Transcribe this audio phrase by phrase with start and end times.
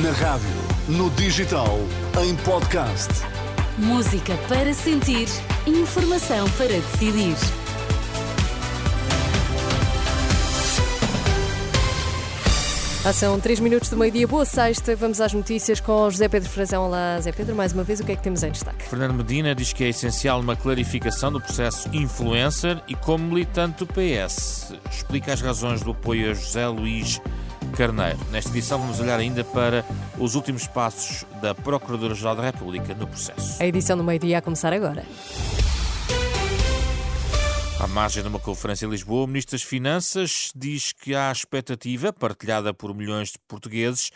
[0.00, 0.48] Na rádio,
[0.88, 1.78] no digital,
[2.24, 3.10] em podcast.
[3.76, 5.28] Música para sentir,
[5.66, 7.36] informação para decidir.
[13.04, 14.26] Ah, são 3 minutos do meio-dia.
[14.26, 14.96] Boa sexta.
[14.96, 16.86] Vamos às notícias com José Pedro Frazão.
[16.86, 17.54] Olá, José Pedro.
[17.54, 18.88] Mais uma vez, o que é que temos em destaque?
[18.88, 23.86] Fernando Medina diz que é essencial uma clarificação do processo influencer e, como militante do
[23.86, 27.20] PS, explica as razões do apoio a José Luís
[27.72, 28.18] Carneiro.
[28.30, 29.84] Nesta edição, vamos olhar ainda para
[30.18, 33.62] os últimos passos da Procuradora-Geral da República no processo.
[33.62, 35.04] A edição do meio-dia a começar agora.
[37.80, 42.12] À margem de uma conferência em Lisboa, o Ministro das Finanças diz que há expectativa,
[42.12, 44.12] partilhada por milhões de portugueses,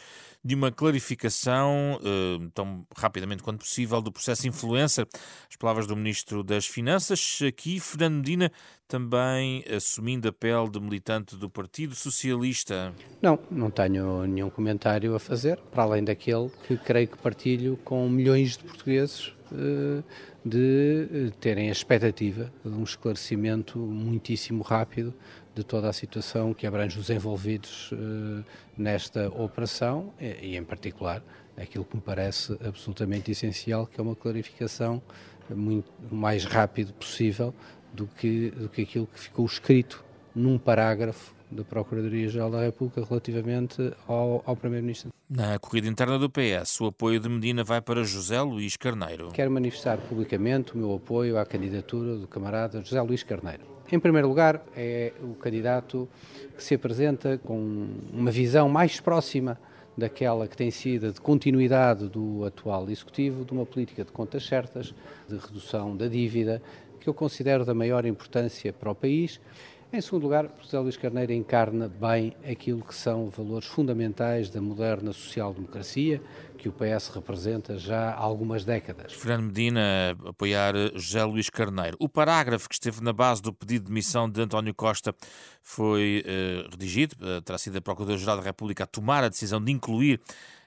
[0.47, 5.05] de uma clarificação eh, tão rapidamente quanto possível do processo influencer.
[5.51, 8.53] As palavras do Ministro das Finanças, aqui Fernando Medina,
[8.87, 12.95] também assumindo a pele de militante do Partido Socialista.
[13.21, 18.09] Não, não tenho nenhum comentário a fazer, para além daquele que creio que partilho com
[18.09, 19.36] milhões de portugueses
[20.45, 25.15] de eh, terem a expectativa de um esclarecimento muitíssimo rápido
[25.55, 28.45] de toda a situação que abrange os envolvidos eh,
[28.77, 31.23] nesta operação e, em particular,
[31.57, 35.03] aquilo que me parece absolutamente essencial, que é uma clarificação
[35.49, 37.55] muito mais rápido possível
[37.93, 43.93] do que, do que aquilo que ficou escrito num parágrafo da Procuradoria-Geral da República relativamente
[44.07, 45.11] ao, ao Primeiro-Ministro.
[45.29, 49.31] Na corrida interna do PS, o apoio de Medina vai para José Luís Carneiro.
[49.33, 53.65] Quero manifestar publicamente o meu apoio à candidatura do camarada José Luís Carneiro.
[53.91, 56.09] Em primeiro lugar, é o candidato
[56.57, 59.59] que se apresenta com uma visão mais próxima
[59.97, 64.95] daquela que tem sido de continuidade do atual Executivo, de uma política de contas certas,
[65.29, 66.61] de redução da dívida,
[67.01, 69.41] que eu considero da maior importância para o país
[69.93, 75.13] em segundo lugar, José Luís Carneiro encarna bem aquilo que são valores fundamentais da moderna
[75.13, 76.21] social-democracia,
[76.59, 79.13] que o PS representa já há algumas décadas.
[79.13, 81.97] Fernando Medina apoiar José Luís Carneiro.
[82.01, 85.15] O parágrafo que esteve na base do pedido de demissão de António Costa
[85.63, 89.71] foi uh, redigido, uh, terá sido a Procuradora-Geral da República a tomar a decisão de
[89.71, 90.21] incluir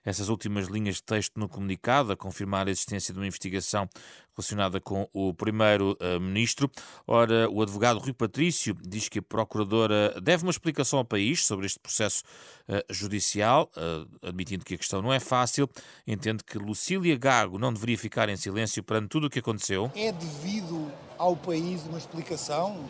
[0.05, 3.87] essas últimas linhas de texto no comunicado, a confirmar a existência de uma investigação
[4.35, 6.71] relacionada com o primeiro-ministro.
[7.05, 11.65] Ora, o advogado Rui Patrício diz que a procuradora deve uma explicação ao país sobre
[11.65, 12.23] este processo
[12.67, 15.69] uh, judicial, uh, admitindo que a questão não é fácil.
[16.07, 19.91] Entende que Lucília Gago não deveria ficar em silêncio perante tudo o que aconteceu.
[19.95, 22.89] É devido ao país uma explicação?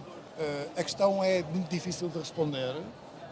[0.77, 2.73] A questão é muito difícil de responder,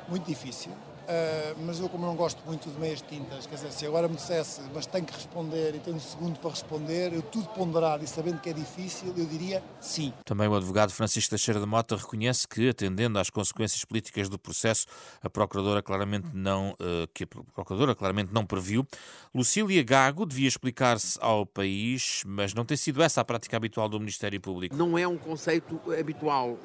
[0.10, 0.74] muito difícil.
[1.08, 4.16] Uh, mas eu, como não gosto muito de meias tintas, quer dizer, se agora me
[4.16, 8.08] dissesse, mas tenho que responder e tenho um segundo para responder, eu tudo ponderado e
[8.08, 10.14] sabendo que é difícil, eu diria sim.
[10.26, 14.86] Também o advogado Francisco Teixeira de Mota reconhece que, atendendo às consequências políticas do processo,
[15.22, 18.86] a Procuradora claramente não, uh, que a Procuradora claramente não previu.
[19.34, 23.98] Lucília Gago devia explicar-se ao país, mas não tem sido essa a prática habitual do
[23.98, 24.76] Ministério Público.
[24.76, 26.58] Não é um conceito habitual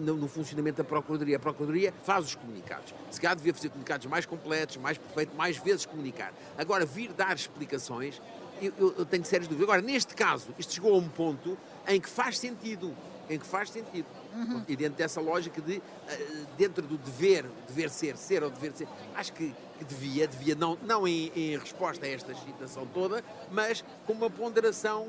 [0.00, 1.36] no funcionamento da Procuradoria.
[1.36, 2.94] A Procuradoria faz os comunicados.
[3.10, 6.32] Se calhar devia fazer comunicados mais completos, mais perfeitos, mais vezes comunicar.
[6.56, 8.20] Agora, vir dar explicações,
[8.60, 9.68] eu, eu, eu tenho sérias dúvidas.
[9.68, 11.56] Agora, neste caso, isto chegou a um ponto
[11.86, 12.94] em que faz sentido.
[13.30, 14.06] Em que faz sentido.
[14.34, 14.64] Uhum.
[14.66, 18.88] E dentro dessa lógica de, eh, dentro do dever, dever ser, ser ou dever ser,
[19.14, 24.12] acho que devia, devia não, não em, em resposta a esta agitação toda, mas com
[24.12, 25.06] uma ponderação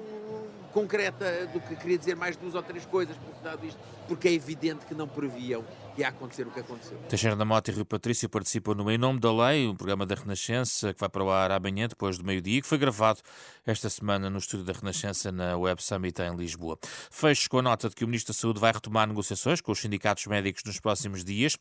[0.74, 3.29] concreta do que queria dizer mais duas ou três coisas por
[3.66, 5.63] isto, porque é evidente que não previam
[5.98, 6.98] ia acontecer o que aconteceu.
[7.10, 10.16] Teixeira da Mota e Rio Patrício participam no Em Nome da Lei, um programa da
[10.16, 13.20] Renascença que vai para o ar amanhã, depois do meio-dia, que foi gravado
[13.66, 16.78] esta semana no estúdio da Renascença na Web Summit em Lisboa.
[17.10, 19.80] Fecho com a nota de que o Ministro da Saúde vai retomar negociações com os
[19.80, 21.58] sindicatos médicos nos próximos dias,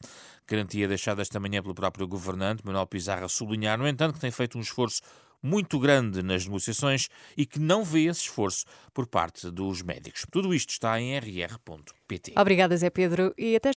[0.46, 4.58] garantia deixada esta manhã pelo próprio governante, Manuel Pizarra, sublinhar, no entanto, que tem feito
[4.58, 5.02] um esforço
[5.42, 10.26] muito grande nas negociações e que não vê esse esforço por parte dos médicos.
[10.30, 12.34] Tudo isto está em rr.pt.
[12.36, 13.66] Obrigada, Zé Pedro, e até